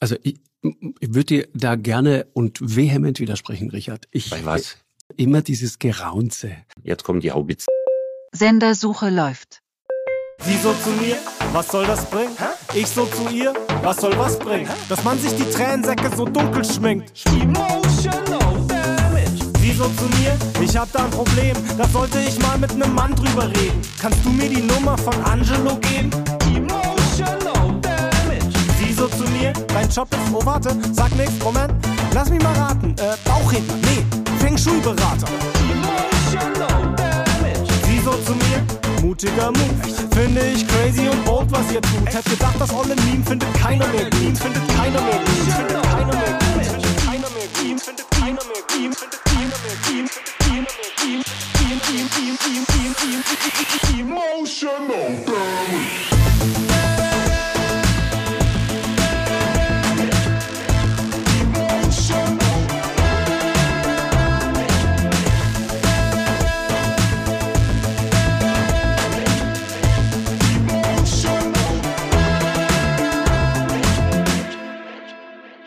Also 0.00 0.16
ich, 0.22 0.40
ich 0.62 1.14
würde 1.14 1.24
dir 1.24 1.48
da 1.52 1.76
gerne 1.76 2.26
und 2.32 2.58
vehement 2.62 3.20
widersprechen, 3.20 3.70
Richard. 3.70 4.08
Ich, 4.10 4.30
Bei 4.30 4.44
was? 4.44 4.78
Immer 5.16 5.42
dieses 5.42 5.78
Geraunze. 5.78 6.56
Jetzt 6.82 7.04
kommen 7.04 7.20
die 7.20 7.30
Haubitz. 7.30 7.66
Sendersuche 8.32 9.10
läuft. 9.10 9.60
Sie 10.40 10.56
so 10.56 10.72
zu 10.72 10.90
mir, 10.90 11.16
was 11.52 11.68
soll 11.68 11.86
das 11.86 12.10
bringen? 12.10 12.36
Ich 12.74 12.86
so 12.88 13.06
zu 13.06 13.28
ihr, 13.28 13.54
was 13.82 13.98
soll 13.98 14.16
was 14.18 14.38
bringen? 14.38 14.68
Dass 14.88 15.04
man 15.04 15.18
sich 15.18 15.32
die 15.34 15.48
Tränensäcke 15.48 16.14
so 16.16 16.24
dunkel 16.24 16.64
schminkt. 16.64 17.24
Emotional 17.26 18.43
so 19.76 19.84
zu 19.84 20.04
mir, 20.20 20.36
ich 20.60 20.76
hab 20.76 20.90
da 20.92 21.04
ein 21.04 21.10
Problem, 21.10 21.56
da 21.76 21.88
sollte 21.88 22.18
ich 22.20 22.38
mal 22.38 22.56
mit 22.58 22.76
nem 22.76 22.94
Mann 22.94 23.14
drüber 23.14 23.48
reden. 23.48 23.80
Kannst 24.00 24.24
du 24.24 24.30
mir 24.30 24.48
die 24.48 24.62
Nummer 24.62 24.96
von 24.96 25.14
Angelo 25.24 25.76
geben? 25.76 26.10
Emotional 26.54 27.80
damage. 27.80 28.52
Sie 28.78 28.92
so 28.92 29.08
zu 29.08 29.24
mir, 29.30 29.52
dein 29.68 29.88
Job 29.88 30.08
ist, 30.12 30.32
oh 30.32 30.44
warte, 30.44 30.76
sag 30.92 31.14
nix, 31.16 31.32
Moment, 31.42 31.72
lass 32.12 32.30
mich 32.30 32.42
mal 32.42 32.54
raten. 32.54 32.94
Äh, 32.98 33.16
Bauchredner, 33.24 33.74
nee, 33.82 34.04
Feng 34.38 34.56
Shui-Berater. 34.56 35.26
Emotional 35.70 36.94
damage. 36.96 37.72
Sie 37.86 37.98
so 38.04 38.12
zu 38.12 38.32
mir, 38.32 38.62
mutiger 39.02 39.50
Move. 39.50 39.74
Finde 40.14 40.40
ich 40.54 40.66
crazy 40.68 41.08
und 41.08 41.24
bold, 41.24 41.50
was 41.50 41.72
ihr 41.72 41.82
tut. 41.82 42.06
Hätte 42.06 42.30
gedacht, 42.30 42.54
das 42.58 42.72
olle 42.72 42.94
Meme 42.94 43.24
findet 43.24 43.52
keiner 43.54 43.86
mehr 43.88 44.04
gut. 44.04 44.20
Meme 44.20 44.36
findet 44.36 44.68
keiner 44.68 45.00
mehr 45.00 45.18
gut. 45.18 45.28
Meme 45.36 45.56
findet 45.56 45.82
keiner 45.82 46.14
mehr 46.14 46.32
gut. 46.32 46.64
Findet 46.64 47.04
keiner 47.04 47.30
mehr 47.30 47.48
gut. 47.54 47.80
Findet 47.82 48.10
keiner 48.12 48.44
mehr 48.44 48.62
gut. 48.68 48.73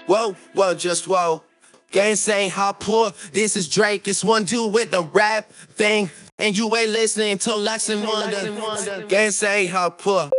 Whoa, 0.08 0.34
whoa, 0.54 0.74
just 0.74 1.08
whoa. 1.08 1.44
Gang 1.92 2.16
saying 2.16 2.50
how 2.50 2.72
poor. 2.72 3.12
This 3.32 3.56
is 3.56 3.70
Drake. 3.70 4.08
It's 4.08 4.24
one 4.24 4.46
dude 4.46 4.74
with 4.74 4.90
the 4.90 5.04
rap 5.04 5.52
thing. 5.52 6.10
And 6.40 6.56
you 6.56 6.70
ain't 6.76 6.92
listening 6.92 7.40
to 7.40 7.56
Lex 7.56 7.90
and 7.90 8.06
Wonder. 8.06 9.08
Gang 9.08 9.32
saying 9.32 9.74
how 9.74 9.90
poor. 9.90 10.30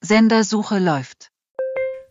Sendersuche 0.00 0.78
läuft. 0.78 1.30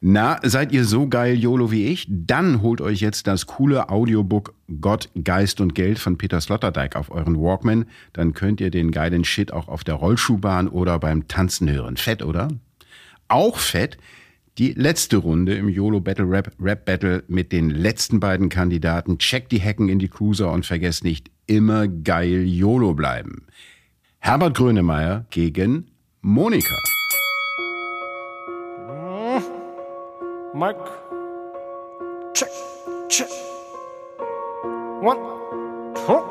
Na, 0.02 0.40
seid 0.44 0.74
ihr 0.74 0.84
so 0.84 1.08
geil 1.08 1.36
YOLO 1.36 1.72
wie 1.72 1.86
ich? 1.86 2.08
Dann 2.10 2.62
holt 2.62 2.82
euch 2.82 3.00
jetzt 3.00 3.28
das 3.28 3.46
coole 3.46 3.88
Audiobook 3.88 4.54
Gott, 4.82 5.10
Geist 5.24 5.62
und 5.62 5.76
Geld 5.76 5.98
von 6.00 6.18
Peter 6.18 6.42
Sloterdijk 6.42 6.98
auf 6.98 7.10
euren 7.10 7.40
Walkman. 7.40 7.86
Dann 8.12 8.34
könnt 8.34 8.60
ihr 8.60 8.70
den 8.70 8.92
geilen 8.92 9.24
Shit 9.24 9.54
auch 9.54 9.70
auf 9.70 9.86
der 9.86 9.96
Rollschuhbahn 9.96 10.68
oder 10.68 11.00
beim 11.00 11.30
Tanzen 11.30 11.70
hören. 11.70 11.96
Fett, 11.96 12.24
oder? 12.24 12.50
Auch 13.30 13.60
fett 13.60 13.98
die 14.58 14.74
letzte 14.74 15.18
Runde 15.18 15.56
im 15.56 15.70
YOLO 15.70 16.02
Battle 16.02 16.30
Rap, 16.30 16.52
Rap 16.60 16.84
Battle 16.84 17.24
mit 17.30 17.54
den 17.54 17.70
letzten 17.70 18.20
beiden 18.20 18.50
Kandidaten. 18.50 19.20
Checkt 19.20 19.54
die 19.54 19.62
Hecken 19.62 19.88
in 19.88 20.00
die 20.00 20.10
Cruiser 20.10 20.52
und 20.52 20.66
vergesst 20.66 21.06
nicht, 21.06 21.32
immer 21.52 21.90
geil 21.90 22.46
YOLO 22.46 22.94
bleiben. 22.94 23.46
Herbert 24.20 24.56
Grönemeyer 24.56 25.26
gegen 25.32 25.92
Monika. 26.22 26.76
Mike. 30.54 30.80
Check, 32.34 32.50
check. 33.10 33.28
One, 35.02 35.20
two. 35.96 36.22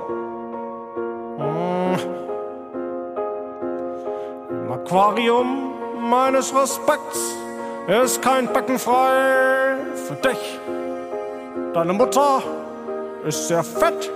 Im 4.50 4.72
Aquarium 4.72 5.74
meines 6.08 6.54
Respekts 6.54 7.34
ist 8.04 8.22
kein 8.22 8.50
Becken 8.52 8.78
frei 8.78 9.76
für 9.96 10.14
dich. 10.14 10.58
Deine 11.74 11.92
Mutter 11.92 12.42
ist 13.26 13.48
sehr 13.48 13.62
fett 13.62 14.10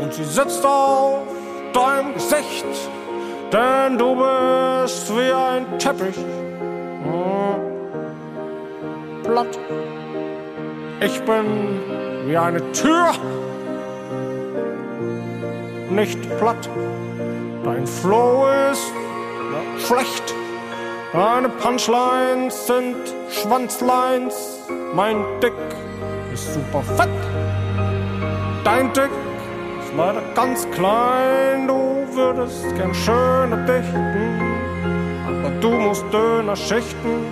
und 0.00 0.14
sie 0.14 0.24
sitzt 0.24 0.64
auf 0.64 1.18
deinem 1.72 2.14
Gesicht, 2.14 2.64
denn 3.52 3.98
du 3.98 4.16
bist 4.16 5.14
wie 5.16 5.32
ein 5.32 5.78
Teppich. 5.78 6.16
Hm. 6.16 7.54
Platt. 9.22 9.58
Ich 11.00 11.20
bin 11.22 11.80
wie 12.26 12.36
eine 12.36 12.72
Tür, 12.72 13.12
nicht 15.90 16.20
platt. 16.38 16.68
Dein 17.64 17.86
Flow 17.86 18.46
ist 18.70 18.92
schlecht. 19.86 20.34
Deine 21.12 21.48
Punchlines 21.48 22.66
sind 22.66 22.96
Schwanzlines. 23.30 24.60
Mein 24.94 25.24
Dick 25.42 25.52
ist 26.32 26.54
super 26.54 26.82
fett. 26.96 27.08
Dein 28.64 28.92
Dick 28.92 29.10
leider 29.96 30.22
ganz 30.34 30.68
klein. 30.70 31.66
Du 31.66 32.06
würdest 32.14 32.64
gern 32.76 32.94
schöner 32.94 33.58
dichten. 33.66 34.40
Aber 35.26 35.50
du 35.60 35.70
musst 35.70 36.04
Döner 36.12 36.56
schichten. 36.56 37.24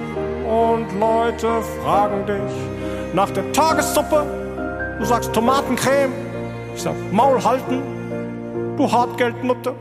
Und 0.46 0.86
Leute 0.98 1.62
fragen 1.82 2.24
dich 2.26 3.14
nach 3.14 3.30
der 3.30 3.52
Tagessuppe. 3.52 4.24
Du 4.98 5.04
sagst 5.04 5.32
Tomatencreme. 5.32 6.12
Ich 6.74 6.82
sag 6.82 6.94
Maul 7.12 7.42
halten. 7.42 7.82
Du 8.76 8.90
Hartgeldnutte. 8.90 9.74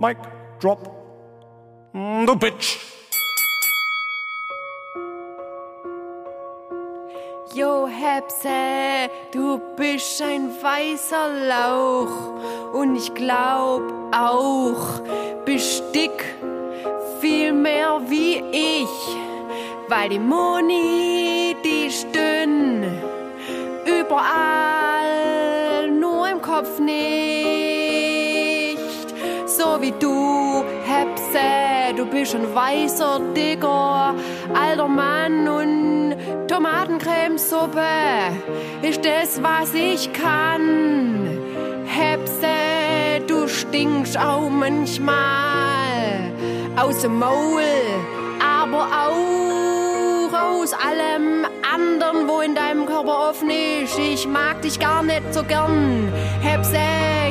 Mike, 0.00 0.20
drop. 0.60 0.90
Mm, 1.92 2.26
Du 2.26 2.36
Bitch. 2.36 2.95
Yo, 7.56 7.86
Hepse, 7.86 9.08
du 9.32 9.58
bist 9.76 10.20
ein 10.20 10.50
weißer 10.62 11.30
Lauch. 11.48 12.34
Und 12.74 12.96
ich 12.96 13.14
glaub 13.14 13.80
auch, 14.14 15.00
bist 15.46 15.82
dick, 15.94 16.22
viel 17.18 17.54
mehr 17.54 17.98
wie 18.08 18.42
ich. 18.52 19.16
Weil 19.88 20.10
die 20.10 20.18
Moni, 20.18 21.56
die 21.64 21.86
ist 21.86 22.06
dünn, 22.14 22.84
überall, 23.86 25.10
nur 25.90 26.28
im 26.28 26.42
Kopf 26.42 26.78
nicht. 26.78 27.16
So 29.46 29.80
wie 29.80 29.92
du 29.92 30.45
bist 32.18 32.34
ein 32.34 32.54
weißer, 32.54 33.20
dicker, 33.36 34.14
alter 34.54 34.88
Mann 34.88 35.46
und 35.46 36.16
Tomatencremesuppe 36.48 37.80
ist 38.80 39.04
das, 39.04 39.42
was 39.42 39.74
ich 39.74 40.10
kann. 40.14 41.28
Hepse, 41.84 43.20
du 43.26 43.46
stinkst 43.46 44.18
auch 44.18 44.48
manchmal 44.48 46.32
aus 46.76 47.02
dem 47.02 47.18
Maul, 47.18 47.62
aber 48.40 48.86
auch 48.86 50.32
aus 50.32 50.72
allem 50.72 51.44
anderen, 51.74 52.28
wo 52.28 52.40
in 52.40 52.54
deinem 52.54 52.86
Körper 52.86 53.28
offen 53.28 53.50
ist. 53.50 53.98
Ich 53.98 54.26
mag 54.26 54.62
dich 54.62 54.80
gar 54.80 55.02
nicht 55.02 55.34
so 55.34 55.44
gern. 55.44 56.10
Hepse, 56.40 56.78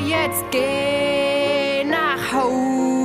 jetzt 0.06 0.44
geh 0.52 1.84
nach 1.86 2.32
Haus. 2.32 3.05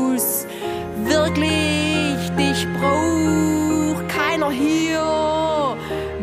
Wirklich, 1.30 2.28
dich 2.37 2.66
braucht 2.72 4.08
keiner 4.08 4.50
hier. 4.50 5.76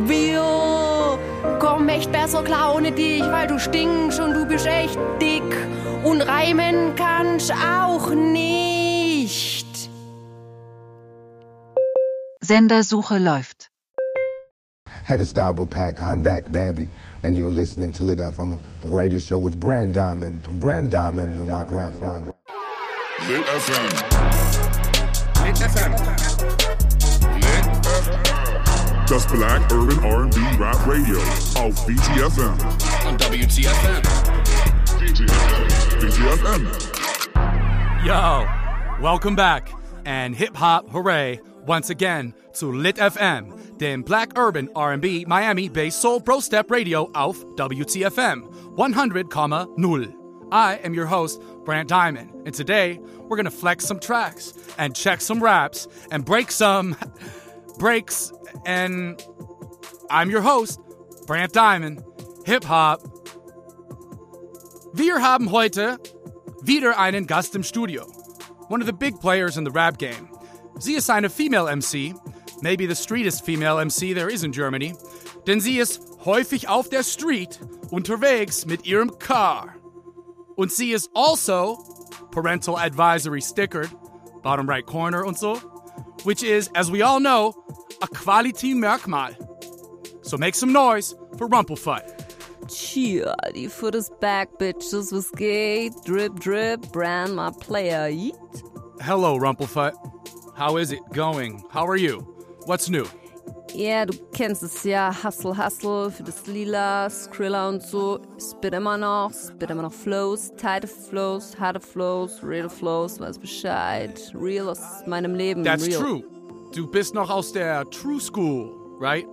Wir 0.05 1.17
kommen 1.59 1.87
echt 1.87 2.11
besser 2.11 2.43
klar 2.43 2.75
ohne 2.75 2.91
dich, 2.91 3.21
weil 3.21 3.47
du 3.47 3.57
stinkst 3.57 4.19
und 4.19 4.33
du 4.33 4.45
bist 4.45 4.65
echt 4.65 4.99
dick. 5.21 5.43
Und 6.03 6.21
reimen 6.21 6.93
kannst 6.97 7.53
auch 7.53 8.09
nicht. 8.09 9.89
Sendersuche 12.41 13.17
läuft. 13.17 13.71
Had 15.07 15.21
a 15.21 15.25
Starbull 15.25 15.67
pack 15.67 16.01
on 16.01 16.21
back 16.21 16.51
Babby, 16.51 16.89
and 17.23 17.37
you're 17.37 17.49
listening 17.49 17.93
to 17.93 18.03
Lit 18.03 18.19
Up 18.19 18.39
on 18.39 18.59
the 18.83 18.89
radio 18.89 19.19
show 19.19 19.41
with 19.41 19.57
Brand 19.57 19.93
Diamond. 19.93 20.43
Brand 20.59 20.91
Diamond 20.91 21.33
and 21.33 21.47
Mark 21.47 21.71
Rathbone. 21.71 22.33
Lit 23.29 23.45
FM. 23.45 24.36
Lit 25.57 25.71
FM. 25.71 25.91
Lit 29.07 29.27
Black 29.31 29.71
Urban 29.71 30.03
R&B 30.05 30.37
Rap 30.59 30.85
Radio 30.85 31.17
auf 31.57 31.73
VTFM. 31.87 32.53
On 33.07 33.17
WTFM. 33.17 34.03
VTFM. 35.99 36.61
Yo, 38.05 38.45
welcome 39.01 39.35
back 39.35 39.71
and 40.05 40.35
hip 40.35 40.55
hop 40.55 40.91
hooray 40.91 41.39
once 41.65 41.89
again 41.89 42.35
to 42.53 42.71
Lit 42.71 42.97
FM, 42.97 43.77
dem 43.79 44.03
Black 44.03 44.37
Urban 44.37 44.69
R&B 44.75 45.25
Miami 45.25 45.69
based 45.69 45.99
Soul 45.99 46.19
Bro 46.19 46.41
Step 46.41 46.69
Radio 46.69 47.09
auf 47.15 47.43
WTFM 47.55 48.43
100,0. 48.75 50.26
I 50.51 50.75
am 50.83 50.93
your 50.93 51.07
host 51.07 51.41
Brant 51.65 51.89
Diamond, 51.89 52.31
and 52.45 52.55
today 52.55 52.99
we're 53.27 53.35
gonna 53.35 53.51
flex 53.51 53.85
some 53.85 53.99
tracks 53.99 54.53
and 54.77 54.95
check 54.95 55.19
some 55.19 55.43
raps 55.43 55.87
and 56.09 56.23
break 56.23 56.51
some 56.51 56.95
breaks. 57.77 58.31
And 58.65 59.21
I'm 60.09 60.29
your 60.29 60.41
host 60.41 60.79
Brant 61.25 61.51
Diamond, 61.51 62.01
Hip 62.45 62.63
Hop. 62.63 63.01
Wir 64.93 65.19
haben 65.19 65.51
heute 65.51 65.97
wieder 66.63 66.97
einen 66.97 67.27
Gast 67.27 67.53
im 67.55 67.63
Studio. 67.63 68.05
One 68.69 68.81
of 68.81 68.87
the 68.87 68.93
big 68.93 69.19
players 69.19 69.57
in 69.57 69.65
the 69.65 69.71
rap 69.71 69.97
game. 69.97 70.29
Sie 70.79 70.93
ist 70.93 71.09
eine 71.09 71.29
Female 71.29 71.67
MC, 71.67 72.13
maybe 72.61 72.85
the 72.87 72.95
streetest 72.95 73.43
female 73.45 73.83
MC 73.83 74.13
there 74.13 74.29
is 74.29 74.43
in 74.43 74.51
Germany, 74.53 74.93
denn 75.45 75.59
sie 75.59 75.77
ist 75.77 76.01
häufig 76.23 76.69
auf 76.69 76.87
der 76.89 77.03
Street 77.03 77.59
unterwegs 77.91 78.65
mit 78.65 78.85
ihrem 78.85 79.19
Car. 79.19 79.76
Und 80.57 80.71
sie 80.71 80.91
ist 80.91 81.09
also 81.13 81.77
parental 82.31 82.77
advisory 82.77 83.41
stickered, 83.41 83.89
bottom 84.41 84.67
right 84.67 84.85
corner 84.85 85.23
und 85.23 85.37
so, 85.37 85.55
which 86.23 86.43
is, 86.43 86.69
as 86.75 86.91
we 86.91 87.03
all 87.03 87.19
know, 87.19 87.53
a 88.01 88.07
quality 88.07 88.73
Merkmal. 88.73 89.35
So 90.23 90.35
make 90.35 90.55
some 90.55 90.73
noise 90.73 91.15
for 91.37 91.47
Rumpelfutt. 91.47 92.01
Cheer, 92.67 93.33
die 93.53 93.67
Foot 93.67 93.95
is 93.95 94.09
back, 94.19 94.49
bitches. 94.59 95.13
Was 95.13 95.31
geht? 95.31 95.93
Drip, 96.03 96.39
drip, 96.39 96.91
brand 96.91 97.35
my 97.35 97.51
player. 97.61 98.09
Yeet. 98.09 98.35
Hello, 98.99 99.37
Rumpelfutt. 99.37 99.93
How 100.57 100.77
is 100.77 100.91
it 100.91 101.01
going? 101.13 101.63
How 101.69 101.85
are 101.87 101.95
you? 101.95 102.21
What's 102.65 102.89
new? 102.89 103.05
Ja, 103.73 104.05
du 104.05 104.13
kennst 104.33 104.63
es 104.63 104.83
ja. 104.83 105.13
Hustle, 105.23 105.57
hustle 105.57 106.11
für 106.11 106.23
das 106.23 106.47
Lila, 106.47 107.09
Skrilla 107.09 107.69
und 107.69 107.83
so. 107.83 108.19
Spit 108.39 108.73
immer 108.73 108.97
noch, 108.97 109.31
spit 109.33 109.69
immer 109.69 109.83
noch 109.83 109.93
Flows, 109.93 110.51
tighte 110.57 110.87
Flows, 110.87 111.59
harte 111.59 111.79
Flows, 111.79 112.39
real 112.43 112.69
Flows, 112.69 113.19
weiß 113.19 113.37
Bescheid. 113.39 114.33
Real 114.33 114.69
aus 114.69 114.79
meinem 115.05 115.35
Leben. 115.35 115.63
That's 115.63 115.85
real. 115.85 116.01
true. 116.01 116.23
Du 116.73 116.87
bist 116.87 117.13
noch 117.13 117.29
aus 117.29 117.51
der 117.51 117.89
True 117.89 118.19
School, 118.19 118.71
right? 118.99 119.27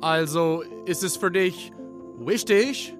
Also 0.00 0.62
ist 0.86 1.02
es 1.02 1.16
für 1.16 1.30
dich 1.30 1.72
wichtig, 2.18 2.96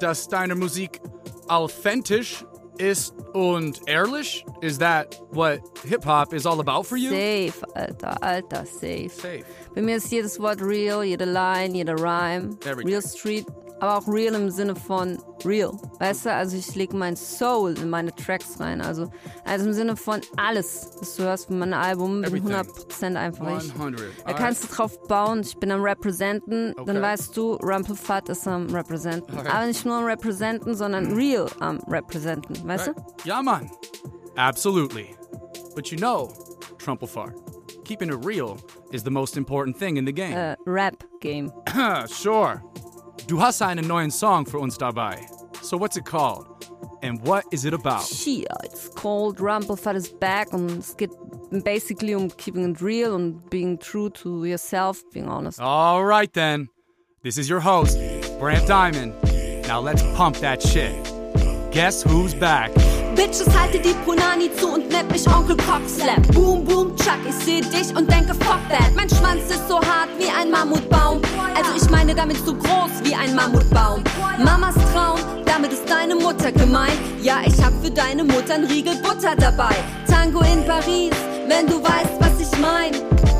dass 0.00 0.28
deine 0.28 0.54
Musik 0.54 1.00
authentisch 1.48 2.44
ist 2.80 3.14
und 3.32 3.80
ehrlich? 3.86 4.44
Is 4.62 4.78
that 4.78 5.20
what 5.30 5.60
hip 5.84 6.04
hop 6.04 6.32
is 6.32 6.46
all 6.46 6.60
about 6.60 6.84
for 6.84 6.96
you? 6.96 7.10
Safe, 7.10 7.62
Alter, 7.74 8.16
Alter, 8.22 8.66
safe. 8.66 9.10
safe. 9.10 9.44
Bei 9.74 9.82
mir 9.82 9.96
ist 9.96 10.10
jedes 10.10 10.38
Wort 10.40 10.60
real, 10.60 11.02
jede 11.04 11.24
Line, 11.24 11.74
jeder 11.74 11.94
Rhyme. 11.98 12.58
Everything. 12.64 12.86
Real 12.88 13.02
Street, 13.02 13.46
aber 13.80 13.98
auch 13.98 14.08
real 14.08 14.34
im 14.34 14.50
Sinne 14.50 14.74
von 14.76 15.18
real. 15.44 15.72
Weißt 15.98 16.26
du, 16.26 16.32
also 16.32 16.56
ich 16.56 16.74
lege 16.74 16.96
mein 16.96 17.16
Soul 17.16 17.76
in 17.78 17.90
meine 17.90 18.14
Tracks 18.14 18.58
rein. 18.60 18.80
Also, 18.80 19.10
also 19.44 19.66
im 19.66 19.72
Sinne 19.72 19.96
von 19.96 20.20
alles, 20.36 20.90
was 21.00 21.16
du 21.16 21.22
hörst 21.24 21.46
von 21.46 21.58
meinem 21.58 21.74
Album, 21.74 22.22
bin 22.22 22.34
Everything. 22.34 22.52
100% 22.52 23.16
einfach 23.16 23.62
ich. 23.62 23.72
100. 23.74 24.02
Da 24.26 24.32
kannst 24.32 24.64
du 24.64 24.68
drauf 24.74 25.00
bauen, 25.08 25.40
ich 25.40 25.56
bin 25.58 25.70
am 25.70 25.82
Representen, 25.82 26.72
Okay. 26.76 26.84
dann 26.92 27.02
weißt 27.02 27.36
du, 27.36 27.54
Rumpelfat 27.54 28.28
ist 28.28 28.46
am 28.48 28.66
Representen. 28.74 29.38
Okay. 29.38 29.48
Aber 29.48 29.66
nicht 29.66 29.84
nur 29.84 29.94
am 29.96 30.04
Representen, 30.04 30.74
sondern 30.74 31.12
real 31.14 31.46
am 31.60 31.78
Representen, 31.88 32.56
weißt 32.66 32.88
du? 32.88 32.92
Ja, 33.24 33.42
man. 33.42 33.70
Absolutely. 34.36 35.14
But 35.74 35.90
you 35.90 35.96
know, 35.98 36.32
Trumpelfart, 36.78 37.34
keeping 37.84 38.08
it 38.10 38.24
real 38.24 38.56
is 38.92 39.02
the 39.02 39.10
most 39.10 39.36
important 39.36 39.76
thing 39.78 39.96
in 39.96 40.06
the 40.06 40.12
game. 40.12 40.32
Äh, 40.32 40.56
Rap-Game. 40.66 41.52
sure. 42.08 42.62
Du 43.28 43.42
hast 43.42 43.60
einen 43.60 43.86
neuen 43.86 44.10
Song 44.10 44.46
für 44.46 44.58
uns 44.58 44.78
dabei. 44.78 45.18
So 45.60 45.78
what's 45.78 45.98
it 45.98 46.06
called? 46.06 46.46
And 47.02 47.20
what 47.26 47.44
is 47.50 47.66
it 47.66 47.74
about? 47.74 48.02
Shit, 48.02 48.46
it's 48.64 48.88
called 48.88 49.38
Rumpelfat 49.38 49.96
is 49.96 50.08
back 50.08 50.50
and 50.54 50.82
geht 50.96 51.10
basically 51.62 52.14
um 52.14 52.30
keeping 52.30 52.70
it 52.70 52.80
real 52.80 53.14
und 53.14 53.50
being 53.50 53.76
true 53.76 54.08
to 54.22 54.46
yourself, 54.46 55.02
being 55.12 55.28
honest. 55.28 55.60
All 55.60 56.06
right 56.06 56.32
then. 56.32 56.70
This 57.22 57.36
is 57.36 57.50
your 57.50 57.60
host, 57.60 57.98
Brant 58.40 58.66
Diamond. 58.66 59.12
Now 59.68 59.80
let's 59.80 60.02
pump 60.16 60.38
that 60.38 60.62
shit. 60.62 60.94
Guess 61.70 62.04
who's 62.04 62.32
back? 62.32 62.70
Bitches, 63.18 63.48
halte 63.58 63.80
die 63.80 63.94
Punani 64.04 64.48
zu 64.54 64.74
und 64.74 64.88
nennt 64.90 65.10
mich 65.10 65.26
Onkel 65.26 65.56
Cockslap. 65.56 66.22
Boom, 66.32 66.64
boom, 66.64 66.94
Chuck, 66.94 67.18
ich 67.28 67.34
seh 67.34 67.60
dich 67.60 67.88
und 67.96 68.08
denke, 68.08 68.32
fuck 68.32 68.60
that. 68.70 68.94
Mein 68.94 69.08
Schwanz 69.08 69.42
ist 69.50 69.68
so 69.68 69.80
hart 69.80 70.08
wie 70.18 70.28
ein 70.28 70.52
Mammutbaum. 70.52 71.20
Also 71.56 71.72
ich 71.76 71.90
meine 71.90 72.14
damit 72.14 72.36
so 72.46 72.54
groß 72.54 73.02
wie 73.02 73.16
ein 73.16 73.34
Mammutbaum. 73.34 74.04
Mamas 74.38 74.76
Traum, 74.92 75.18
damit 75.44 75.72
ist 75.72 75.90
deine 75.90 76.14
Mutter 76.14 76.52
gemeint. 76.52 76.96
Ja, 77.20 77.38
ich 77.44 77.60
hab 77.60 77.72
für 77.82 77.90
deine 77.90 78.22
Mutter 78.22 78.54
ein 78.54 78.64
Riegel 78.66 78.94
Butter 79.02 79.34
dabei. 79.36 79.74
Tango 80.08 80.38
in 80.42 80.64
Paris, 80.64 81.10
wenn 81.48 81.66
du 81.66 81.82
weißt, 81.82 82.20
was 82.20 82.40
ich 82.40 82.60
mein. 82.60 82.92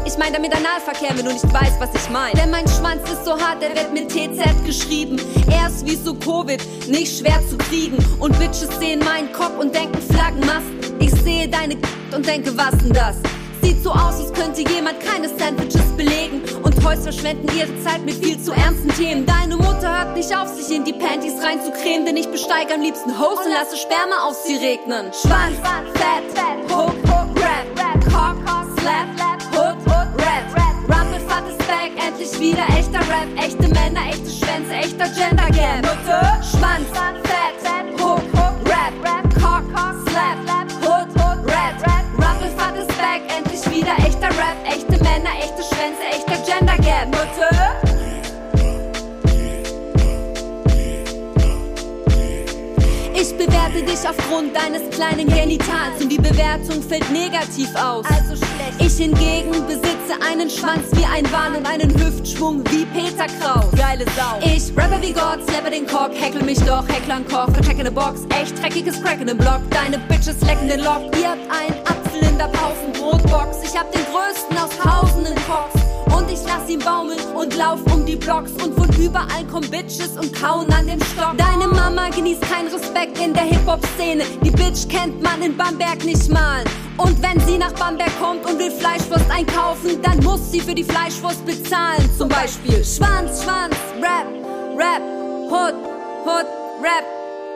Ich 0.08 0.16
mein 0.16 0.32
damit 0.32 0.56
Analverkehr, 0.56 1.10
wenn 1.14 1.26
du 1.26 1.32
nicht 1.34 1.52
weißt, 1.52 1.78
was 1.80 1.90
ich 1.94 2.08
mein. 2.08 2.32
Denn 2.32 2.50
mein 2.50 2.66
Schwanz 2.66 3.02
ist 3.10 3.26
so 3.26 3.32
hart, 3.32 3.60
der 3.60 3.76
wird 3.76 3.92
mit 3.92 4.08
TZ 4.08 4.64
geschrieben. 4.64 5.20
Er 5.50 5.68
ist 5.68 5.84
wie 5.84 5.96
so 5.96 6.14
Covid, 6.14 6.62
nicht 6.88 7.18
schwer 7.18 7.38
zu 7.46 7.58
kriegen. 7.58 7.98
Und 8.18 8.38
Bitches 8.38 8.70
sehen 8.78 9.00
meinen 9.00 9.30
Kopf 9.34 9.58
und 9.58 9.74
denken 9.74 10.00
Flaggenmast. 10.10 10.64
Ich 10.98 11.10
sehe 11.10 11.46
deine 11.46 11.76
und 12.16 12.26
denke, 12.26 12.56
was 12.56 12.70
denn 12.78 12.94
das? 12.94 13.16
Sieht 13.60 13.82
so 13.84 13.90
aus, 13.90 14.18
als 14.18 14.32
könnte 14.32 14.62
jemand 14.72 14.98
keine 15.00 15.28
Sandwiches 15.28 15.94
belegen. 15.94 16.40
Und 16.62 16.82
Toys 16.82 17.02
verschwenden 17.02 17.46
ihre 17.54 17.78
Zeit 17.84 18.02
mit 18.06 18.14
viel 18.14 18.40
zu 18.40 18.52
ernsten 18.52 18.88
Themen. 18.88 19.26
Deine 19.26 19.56
Mutter 19.56 19.94
hört 19.94 20.16
nicht 20.16 20.34
auf, 20.34 20.48
sich 20.48 20.74
in 20.74 20.84
die 20.84 20.94
Panties 20.94 21.34
reinzucremen. 21.42 22.06
Denn 22.06 22.16
ich 22.16 22.30
besteige 22.30 22.72
am 22.72 22.80
liebsten 22.80 23.18
Host 23.18 23.44
und 23.44 23.52
lasse 23.52 23.76
Sperma 23.76 24.26
auf 24.26 24.36
sie 24.36 24.56
regnen. 24.56 25.12
Schwanz, 25.12 25.58
Fett, 25.92 26.72
Hook, 26.74 26.94
Rap, 27.36 28.04
Cock, 28.10 28.38
Slap, 28.80 29.17
negativ 57.38 57.74
aus. 57.76 58.04
Also 58.06 58.36
schlecht. 58.36 58.80
Ich 58.80 58.96
hingegen 58.96 59.52
besitze 59.66 60.14
einen 60.26 60.50
Schwanz 60.50 60.84
wie 60.92 61.04
ein 61.04 61.30
Wal 61.32 61.56
und 61.56 61.66
einen 61.66 61.90
Hüftschwung 62.00 62.62
wie 62.70 62.84
Peter 62.86 63.26
Kraus. 63.26 63.70
Geile 63.76 64.04
Sau. 64.16 64.38
Ich 64.42 64.76
rappe 64.76 65.00
wie 65.00 65.12
Gott, 65.12 65.40
slapper 65.48 65.70
den 65.70 65.86
Cock, 65.86 66.10
heckle 66.14 66.42
mich 66.42 66.58
doch, 66.60 66.86
heckle 66.88 67.14
an 67.14 67.26
Koch, 67.28 67.52
verchecke 67.52 67.82
ne 67.82 67.90
Box. 67.90 68.22
Echt 68.30 68.60
dreckiges 68.60 69.02
Crack 69.02 69.20
in 69.20 69.28
dem 69.28 69.38
Block, 69.38 69.60
deine 69.70 69.98
Bitches 69.98 70.40
lecken 70.42 70.68
den 70.68 70.80
Lock. 70.80 71.02
Ihr 71.20 71.30
habt 71.30 71.50
einen 71.50 71.78
Apfel 71.86 72.28
in 72.28 72.38
der 72.38 72.48
Pausenbrotbox. 72.48 73.58
Ich 73.64 73.78
hab 73.78 73.90
den 73.92 74.02
größten 74.04 74.58
aus 74.58 74.70
tausenden 74.78 75.34
Cox. 75.46 75.74
Und 76.16 76.30
ich 76.30 76.40
lass 76.46 76.68
ihn 76.68 76.80
baumeln 76.80 77.18
und 77.34 77.54
lauf 77.56 77.80
um 77.92 78.04
die 78.04 78.16
Blocks 78.16 78.52
und 78.62 78.74
von 78.74 78.88
überall 78.96 79.44
kommen 79.50 79.70
Bitches 79.70 80.16
und 80.18 80.34
kauen 80.34 80.70
an 80.72 80.86
dem 80.86 81.00
Stock. 81.00 81.36
Deine 81.36 81.68
Mama 81.68 82.08
genießt 82.08 82.42
keinen 82.42 82.68
Respekt 82.68 83.18
in 83.20 83.34
der 83.34 83.44
Hip-Hop-Szene. 83.44 84.24
Die 84.42 84.50
Bitch 84.50 84.88
kennt 84.88 85.22
man 85.22 85.40
in 85.42 85.56
Bamberg 85.56 86.04
nicht 86.04 86.28
mal. 86.28 86.64
Und 86.98 87.22
wenn 87.22 87.38
sie 87.46 87.58
nach 87.58 87.72
Bamberg 87.72 88.10
kommt 88.20 88.44
und 88.44 88.58
will 88.58 88.72
Fleischwurst 88.72 89.30
einkaufen, 89.30 90.02
dann 90.02 90.18
muss 90.24 90.50
sie 90.50 90.60
für 90.60 90.74
die 90.74 90.82
Fleischwurst 90.82 91.46
bezahlen. 91.46 92.10
Zum 92.18 92.28
Beispiel 92.28 92.84
Schwanz, 92.84 93.44
Schwanz, 93.44 93.76
Rap, 94.02 94.26
Rap, 94.76 95.02
Hood, 95.48 95.74
Hood, 96.26 96.46
Rap. 96.82 97.04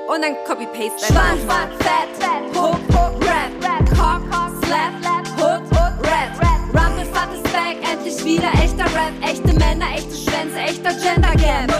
Und 0.09 0.23
dann 0.23 0.37
Copy-Paste. 0.47 1.13
Schwanz, 1.13 1.43
Schwanz, 1.43 1.73
Fett, 1.79 2.57
Hook, 2.57 2.79
Hook, 2.91 3.21
Rap, 3.23 3.53
Rap, 3.63 3.85
Cock, 3.91 4.23
Slap, 4.65 4.93
Hood, 5.37 5.63
Hood, 5.71 5.95
Rap, 6.07 6.31
Rumpelfahrt 6.73 7.35
ist 7.35 7.43
back, 7.45 7.77
endlich 7.91 8.25
wieder 8.25 8.53
echter 8.63 8.85
Rap, 8.85 9.13
echte 9.23 9.53
Männer, 9.55 9.87
echte 9.95 10.15
Schwänze, 10.15 10.59
echter 10.59 10.93
Gender 10.95 11.33
Gap. 11.33 11.71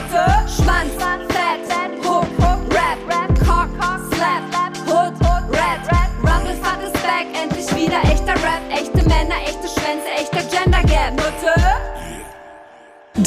Schwanz, 0.49 0.91
Fett, 1.29 2.05
Hook, 2.05 2.27
Hook, 2.39 2.75
Rap, 2.75 2.99
Rap, 3.09 3.31
Cock, 3.47 3.71
Slap, 4.15 4.52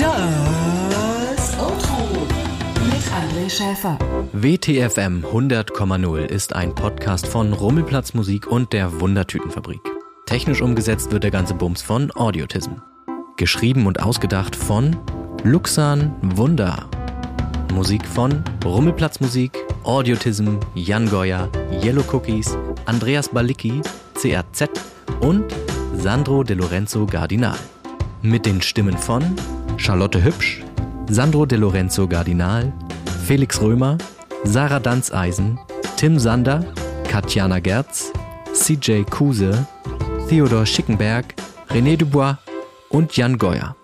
Das 0.05 1.57
Outro 1.57 1.97
mit 2.85 3.03
André 3.11 3.49
Schäfer. 3.49 3.97
WTFM 4.33 5.25
100,0 5.25 6.25
ist 6.25 6.55
ein 6.55 6.75
Podcast 6.75 7.25
von 7.25 7.53
Rummelplatz 7.53 8.13
Musik 8.13 8.45
und 8.45 8.71
der 8.71 8.99
Wundertütenfabrik. 9.01 9.81
Technisch 10.27 10.61
umgesetzt 10.61 11.11
wird 11.11 11.23
der 11.23 11.31
ganze 11.31 11.55
Bums 11.55 11.81
von 11.81 12.11
Audiotism. 12.15 12.73
Geschrieben 13.37 13.87
und 13.87 14.03
ausgedacht 14.03 14.55
von 14.55 14.95
Luxan 15.43 16.13
Wunder. 16.21 16.87
Musik 17.73 18.05
von 18.05 18.43
Rummelplatz 18.63 19.19
Musik, 19.19 19.57
Audiotism, 19.83 20.57
Jan 20.75 21.09
Goya, 21.09 21.49
Yellow 21.83 22.03
Cookies, 22.13 22.55
Andreas 22.85 23.29
Balicki, 23.29 23.81
CRZ 24.13 24.69
und 25.21 25.45
Sandro 25.97 26.43
De 26.43 26.55
Lorenzo 26.55 27.07
Gardinal. 27.07 27.57
Mit 28.21 28.45
den 28.45 28.61
Stimmen 28.61 28.97
von 28.97 29.35
Charlotte 29.77 30.23
Hübsch, 30.23 30.63
Sandro 31.09 31.45
De 31.45 31.57
Lorenzo 31.57 32.07
Gardinal, 32.07 32.71
Felix 33.25 33.61
Römer, 33.61 33.97
Sarah 34.43 34.79
Danzeisen, 34.79 35.59
Tim 35.97 36.17
Sander, 36.17 36.65
Katjana 37.07 37.59
Gerz, 37.59 38.11
CJ 38.53 39.03
Kuse, 39.09 39.67
Theodor 40.29 40.65
Schickenberg, 40.65 41.35
René 41.69 41.97
Dubois 41.97 42.37
und 42.89 43.15
Jan 43.15 43.37
Goyer. 43.37 43.75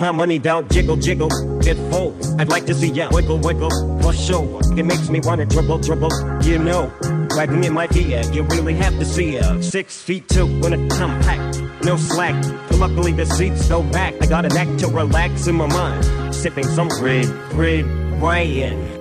My 0.00 0.12
money 0.12 0.38
don't 0.38 0.70
jiggle, 0.70 0.96
jiggle, 0.96 1.28
it 1.68 1.76
full. 1.90 2.16
I'd 2.40 2.48
like 2.48 2.66
to 2.66 2.74
see 2.74 2.88
ya 2.88 3.08
wiggle, 3.12 3.38
wiggle, 3.38 3.70
for 4.00 4.12
sure. 4.12 4.60
It 4.76 4.84
makes 4.84 5.08
me 5.08 5.20
wanna 5.20 5.44
dribble, 5.44 5.78
dribble, 5.78 6.10
you 6.42 6.58
know. 6.58 6.92
Wagging 7.36 7.64
in 7.64 7.74
my 7.74 7.88
ear, 7.94 8.22
you 8.32 8.42
really 8.44 8.74
have 8.74 8.98
to 8.98 9.04
see 9.04 9.34
ya. 9.34 9.60
Six 9.60 10.00
feet 10.02 10.28
two, 10.28 10.60
gonna 10.60 10.88
compact, 10.88 11.60
no 11.84 11.96
slack. 11.96 12.36
Luckily 12.72 13.12
the 13.12 13.26
seat's 13.26 13.66
so 13.66 13.82
back, 13.82 14.14
I 14.20 14.26
got 14.26 14.44
an 14.44 14.56
act 14.56 14.80
to 14.80 14.88
relax 14.88 15.46
in 15.46 15.56
my 15.56 15.66
mind. 15.66 16.34
Sipping 16.34 16.66
some 16.66 16.88
red, 17.02 17.26
red 17.52 17.84
wine. 18.20 18.97